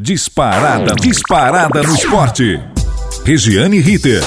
[0.00, 2.58] Disparada, disparada no esporte.
[3.24, 4.22] Regiane Ritter.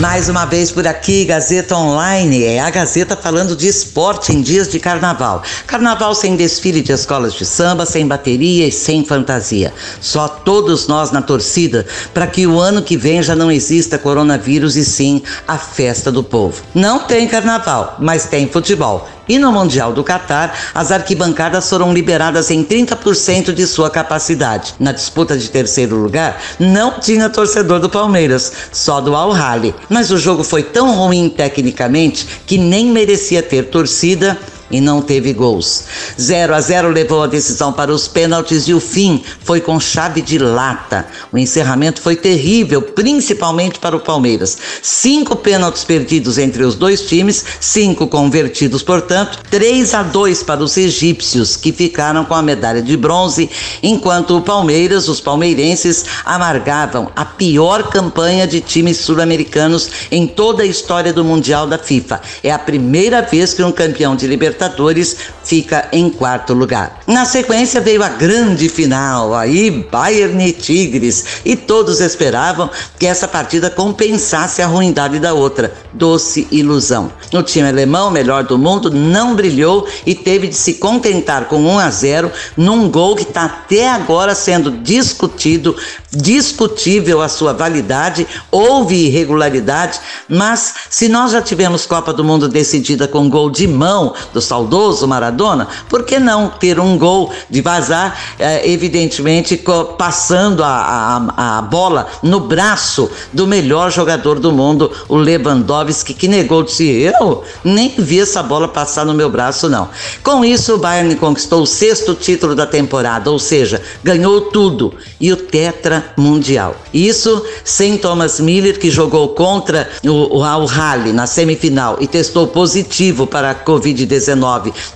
[0.00, 2.44] Mais uma vez por aqui, Gazeta Online.
[2.44, 5.42] É a Gazeta falando de esporte em dias de carnaval.
[5.66, 9.74] Carnaval sem desfile de escolas de samba, sem bateria e sem fantasia.
[10.00, 11.84] Só todos nós na torcida
[12.14, 16.22] para que o ano que vem já não exista coronavírus e sim a festa do
[16.22, 16.62] povo.
[16.72, 19.06] Não tem carnaval, mas tem futebol.
[19.28, 24.74] E no Mundial do Catar, as arquibancadas foram liberadas em 30% de sua capacidade.
[24.78, 29.74] Na disputa de terceiro lugar, não tinha torcedor do Palmeiras, só do Al Hali.
[29.88, 34.38] Mas o jogo foi tão ruim tecnicamente que nem merecia ter torcida
[34.70, 35.84] e não teve gols.
[36.20, 40.20] 0 a 0 levou a decisão para os pênaltis e o fim foi com chave
[40.20, 41.06] de lata.
[41.32, 44.58] O encerramento foi terrível, principalmente para o Palmeiras.
[44.82, 50.76] Cinco pênaltis perdidos entre os dois times, cinco convertidos, portanto, 3 a 2 para os
[50.76, 53.50] egípcios, que ficaram com a medalha de bronze,
[53.82, 60.66] enquanto o Palmeiras, os palmeirenses, amargavam a pior campanha de times sul-americanos em toda a
[60.66, 62.20] história do Mundial da FIFA.
[62.42, 67.00] É a primeira vez que um campeão de Libertadores Libertadores fica em quarto lugar.
[67.06, 73.28] Na sequência veio a grande final, aí Bayern e Tigres, e todos esperavam que essa
[73.28, 75.72] partida compensasse a ruindade da outra.
[75.92, 77.12] Doce ilusão.
[77.32, 81.78] O time alemão, melhor do mundo, não brilhou e teve de se contentar com 1
[81.78, 85.74] a 0 num gol que está até agora sendo discutido,
[86.10, 93.06] discutível a sua validade, houve irregularidade, mas se nós já tivemos Copa do Mundo decidida
[93.06, 98.18] com gol de mão dos saudoso Maradona, por que não ter um gol de vazar,
[98.38, 99.62] é, evidentemente
[99.96, 106.26] passando a, a, a bola no braço do melhor jogador do mundo, o Lewandowski, que
[106.26, 109.88] negou si, eu nem vi essa bola passar no meu braço, não.
[110.22, 115.32] Com isso, o Bayern conquistou o sexto título da temporada, ou seja, ganhou tudo e
[115.32, 116.74] o tetra mundial.
[116.92, 122.46] Isso sem Thomas Miller, que jogou contra o, o Al Hali na semifinal e testou
[122.46, 124.37] positivo para a Covid-19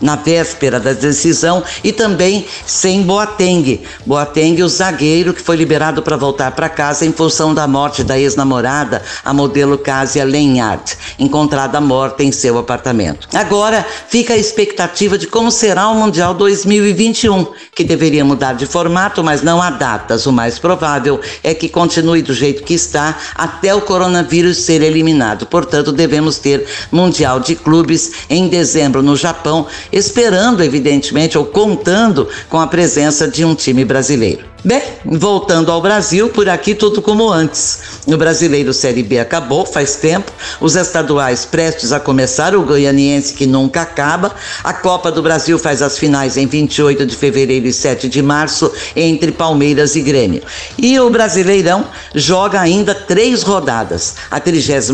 [0.00, 3.82] na véspera da decisão e também sem Boateng.
[4.06, 8.18] Boateng, o zagueiro que foi liberado para voltar para casa em função da morte da
[8.18, 13.28] ex-namorada, a modelo Casia Lenhart, encontrada morta em seu apartamento.
[13.34, 19.22] Agora fica a expectativa de como será o Mundial 2021, que deveria mudar de formato,
[19.22, 20.26] mas não há datas.
[20.26, 25.46] O mais provável é que continue do jeito que está até o coronavírus ser eliminado.
[25.46, 32.28] Portanto, devemos ter Mundial de Clubes em dezembro no Japão Japão, esperando, evidentemente, ou contando
[32.48, 34.51] com a presença de um time brasileiro.
[34.64, 37.80] Bem, voltando ao Brasil, por aqui tudo como antes.
[38.06, 40.30] O brasileiro Série B acabou faz tempo,
[40.60, 44.32] os estaduais prestes a começar, o goianiense que nunca acaba.
[44.62, 48.70] A Copa do Brasil faz as finais em 28 de fevereiro e 7 de março
[48.94, 50.42] entre Palmeiras e Grêmio.
[50.78, 51.84] E o Brasileirão
[52.14, 54.14] joga ainda três rodadas.
[54.30, 54.92] A 36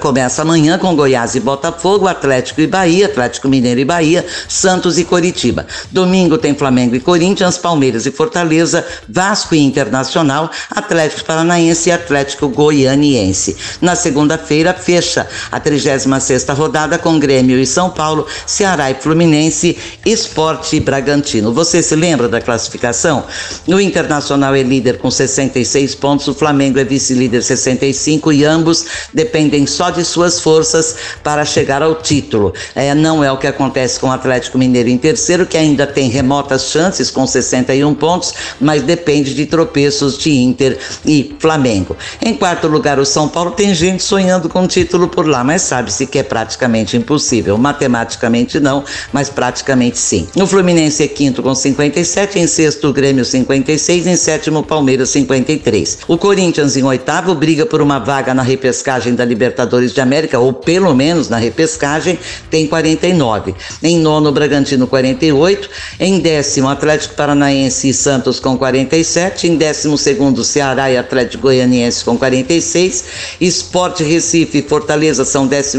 [0.00, 5.04] começa amanhã com Goiás e Botafogo, Atlético e Bahia, Atlético Mineiro e Bahia, Santos e
[5.04, 5.66] Coritiba.
[5.90, 8.82] Domingo tem Flamengo e Corinthians, Palmeiras e Fortaleza,
[9.12, 13.56] Vasco e Internacional, Atlético Paranaense e Atlético Goianiense.
[13.80, 19.76] Na segunda-feira, fecha a 36ª rodada com Grêmio e São Paulo, Ceará e Fluminense,
[20.06, 21.52] Esporte e Bragantino.
[21.52, 23.24] Você se lembra da classificação?
[23.66, 29.66] O Internacional é líder com 66 pontos, o Flamengo é vice-líder 65 e ambos dependem
[29.66, 30.94] só de suas forças
[31.24, 32.54] para chegar ao título.
[32.74, 36.08] É, não é o que acontece com o Atlético Mineiro em terceiro, que ainda tem
[36.08, 41.96] remotas chances com 61 pontos, mas depende depende de tropeços de Inter e Flamengo.
[42.20, 46.06] Em quarto lugar, o São Paulo tem gente sonhando com título por lá, mas sabe-se
[46.06, 47.56] que é praticamente impossível.
[47.56, 50.28] Matematicamente não, mas praticamente sim.
[50.36, 55.08] O Fluminense é quinto com 57, em sexto o Grêmio 56, em sétimo o Palmeiras
[55.08, 56.00] 53.
[56.06, 60.52] O Corinthians em oitavo briga por uma vaga na repescagem da Libertadores de América, ou
[60.52, 62.18] pelo menos na repescagem,
[62.50, 63.54] tem 49.
[63.82, 69.56] Em nono o Bragantino 48, em décimo Atlético Paranaense e Santos com 40 47, em
[69.56, 73.04] 12 Ceará e Atlético Goianiense com 46,
[73.40, 75.78] Esporte Recife e Fortaleza são 14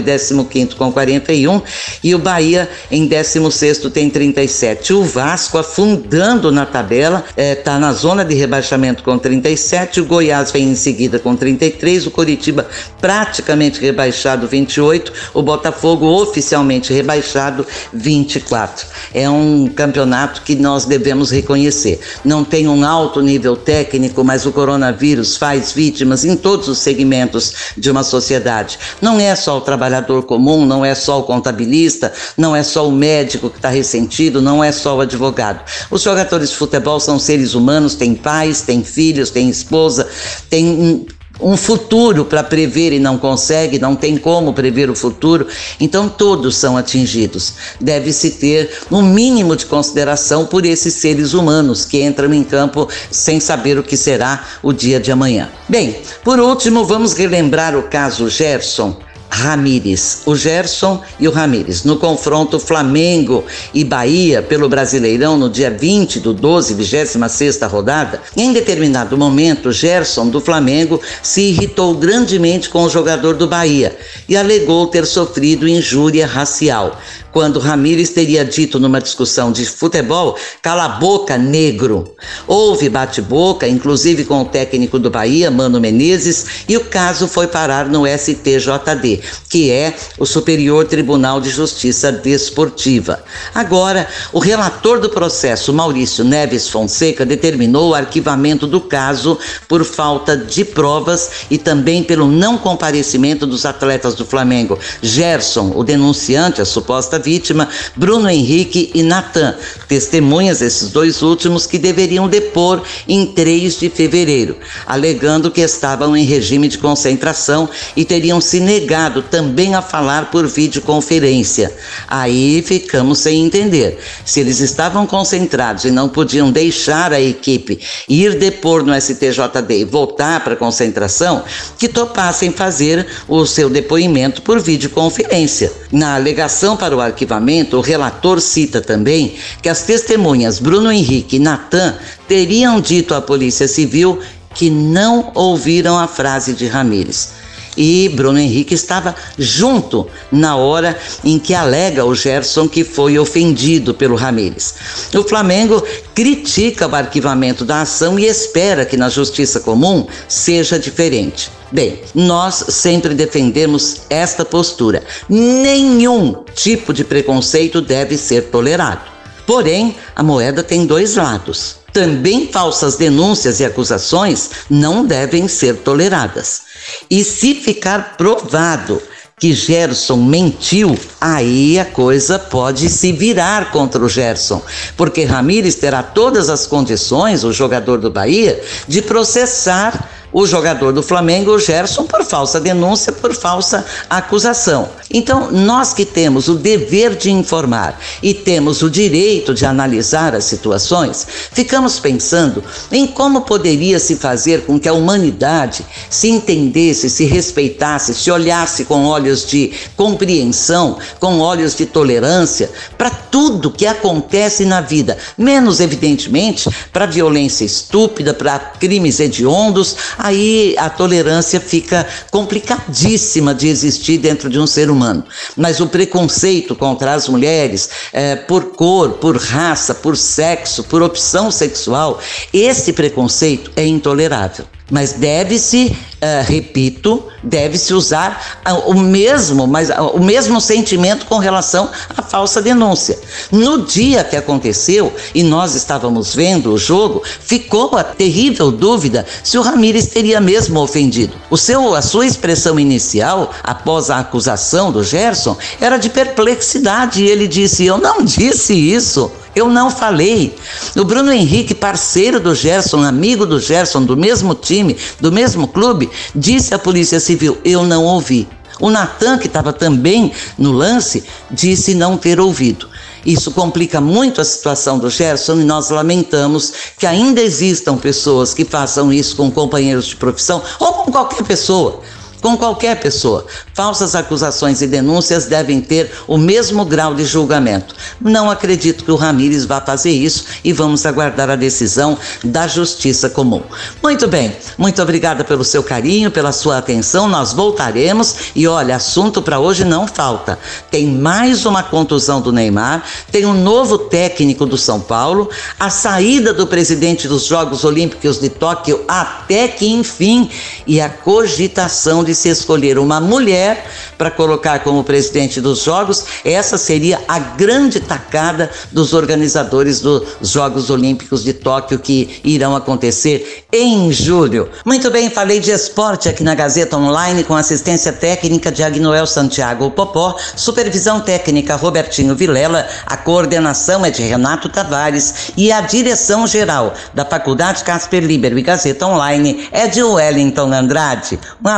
[0.00, 1.60] e 15 com 41
[2.04, 4.92] e o Bahia em 16 tem 37.
[4.92, 10.04] O Vasco afundando na tabela, está é, tá na zona de rebaixamento com 37, o
[10.04, 12.68] Goiás vem em seguida com 33, o Coritiba
[13.00, 18.86] praticamente rebaixado 28, o Botafogo oficialmente rebaixado 24.
[19.12, 21.98] É um campeonato que nós devemos reconhecer.
[22.24, 27.72] Não tem um alto nível técnico, mas o coronavírus faz vítimas em todos os segmentos
[27.78, 28.78] de uma sociedade.
[29.00, 32.92] Não é só o trabalhador comum, não é só o contabilista, não é só o
[32.92, 35.64] médico que está ressentido, não é só o advogado.
[35.90, 40.06] Os jogadores de futebol são seres humanos, têm pais, têm filhos, têm esposa,
[40.50, 41.06] têm
[41.42, 45.46] um futuro para prever e não consegue, não tem como prever o futuro,
[45.80, 47.54] então todos são atingidos.
[47.80, 53.40] Deve-se ter um mínimo de consideração por esses seres humanos que entram em campo sem
[53.40, 55.50] saber o que será o dia de amanhã.
[55.68, 58.96] Bem, por último, vamos relembrar o caso Gerson.
[59.34, 63.42] Ramires, o Gerson e o Ramires, no confronto Flamengo
[63.72, 70.28] e Bahia pelo Brasileirão no dia 20 do 12, 26 rodada, em determinado momento, Gerson
[70.28, 73.96] do Flamengo se irritou grandemente com o jogador do Bahia
[74.28, 77.00] e alegou ter sofrido injúria racial
[77.32, 82.14] quando Ramírez teria dito numa discussão de futebol: cala a boca, negro.
[82.46, 87.88] Houve bate-boca, inclusive com o técnico do Bahia, Mano Menezes, e o caso foi parar
[87.88, 93.22] no STJD, que é o Superior Tribunal de Justiça Desportiva.
[93.54, 99.38] Agora, o relator do processo, Maurício Neves Fonseca, determinou o arquivamento do caso
[99.68, 104.78] por falta de provas e também pelo não comparecimento dos atletas do Flamengo.
[105.00, 109.54] Gerson, o denunciante, a suposta vítima, Bruno Henrique e Natan,
[109.88, 116.24] testemunhas esses dois últimos que deveriam depor em 3 de fevereiro, alegando que estavam em
[116.24, 121.72] regime de concentração e teriam se negado também a falar por videoconferência.
[122.08, 123.98] Aí ficamos sem entender.
[124.24, 129.84] Se eles estavam concentrados e não podiam deixar a equipe ir depor no STJD e
[129.84, 131.44] voltar para a concentração,
[131.78, 135.72] que topassem fazer o seu depoimento por videoconferência.
[135.90, 141.38] Na alegação para o arquivamento, o relator cita também que as testemunhas Bruno Henrique e
[141.38, 141.94] Natan
[142.26, 144.18] teriam dito à Polícia Civil
[144.54, 147.41] que não ouviram a frase de Ramírez.
[147.76, 153.94] E Bruno Henrique estava junto na hora em que alega o Gerson que foi ofendido
[153.94, 154.74] pelo Ramírez.
[155.14, 155.82] O Flamengo
[156.14, 161.50] critica o arquivamento da ação e espera que na justiça comum seja diferente.
[161.70, 165.02] Bem, nós sempre defendemos esta postura.
[165.26, 169.10] Nenhum tipo de preconceito deve ser tolerado.
[169.46, 171.81] Porém, a moeda tem dois lados.
[171.92, 176.62] Também falsas denúncias e acusações não devem ser toleradas.
[177.10, 179.00] E se ficar provado
[179.38, 184.62] que Gerson mentiu, aí a coisa pode se virar contra o Gerson,
[184.96, 191.02] porque Ramires terá todas as condições, o jogador do Bahia, de processar o jogador do
[191.02, 194.88] Flamengo, o Gerson, por falsa denúncia, por falsa acusação.
[195.12, 200.44] Então, nós que temos o dever de informar e temos o direito de analisar as
[200.44, 207.24] situações, ficamos pensando em como poderia se fazer com que a humanidade se entendesse, se
[207.24, 214.64] respeitasse, se olhasse com olhos de compreensão, com olhos de tolerância para tudo que acontece
[214.64, 223.54] na vida, menos evidentemente para violência estúpida, para crimes hediondos, aí a tolerância fica complicadíssima
[223.54, 225.24] de existir dentro de um ser humano.
[225.56, 231.50] Mas o preconceito contra as mulheres, é, por cor, por raça, por sexo, por opção
[231.50, 232.20] sexual,
[232.52, 240.12] esse preconceito é intolerável mas deve-se, uh, repito, deve-se usar uh, o mesmo, mas uh,
[240.14, 243.18] o mesmo sentimento com relação à falsa denúncia.
[243.50, 249.58] No dia que aconteceu e nós estávamos vendo o jogo, ficou a terrível dúvida se
[249.58, 251.34] o Ramires teria mesmo ofendido.
[251.50, 257.28] O seu, a sua expressão inicial após a acusação do Gerson era de perplexidade e
[257.28, 259.30] ele disse: "Eu não disse isso".
[259.54, 260.56] Eu não falei.
[260.96, 266.08] O Bruno Henrique, parceiro do Gerson, amigo do Gerson, do mesmo time, do mesmo clube,
[266.34, 267.31] disse à Polícia Civil:
[267.64, 268.48] Eu não ouvi.
[268.80, 272.88] O Natan, que estava também no lance, disse não ter ouvido.
[273.24, 278.64] Isso complica muito a situação do Gerson e nós lamentamos que ainda existam pessoas que
[278.64, 282.00] façam isso com companheiros de profissão ou com qualquer pessoa
[282.42, 283.46] com qualquer pessoa.
[283.72, 287.94] Falsas acusações e denúncias devem ter o mesmo grau de julgamento.
[288.20, 293.30] Não acredito que o Ramires vá fazer isso e vamos aguardar a decisão da Justiça
[293.30, 293.62] Comum.
[294.02, 297.28] Muito bem, muito obrigada pelo seu carinho, pela sua atenção.
[297.28, 300.58] Nós voltaremos e olha, assunto para hoje não falta.
[300.90, 306.52] Tem mais uma contusão do Neymar, tem um novo técnico do São Paulo, a saída
[306.52, 310.50] do presidente dos Jogos Olímpicos de Tóquio até que enfim
[310.86, 313.86] e a cogitação de se escolher uma mulher
[314.16, 320.90] para colocar como presidente dos Jogos, essa seria a grande tacada dos organizadores dos Jogos
[320.90, 324.68] Olímpicos de Tóquio que irão acontecer em julho.
[324.84, 329.90] Muito bem, falei de esporte aqui na Gazeta Online com assistência técnica de Agnoel Santiago
[329.90, 336.94] Popó, supervisão técnica Robertinho Vilela, a coordenação é de Renato Tavares e a direção geral
[337.14, 341.38] da Faculdade Casper Libero e Gazeta Online é de Wellington Andrade.
[341.64, 341.68] Um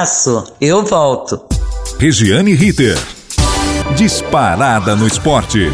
[0.00, 1.38] abraço, eu volto.
[1.98, 2.96] Regiane Ritter.
[3.96, 5.70] Disparada no esporte.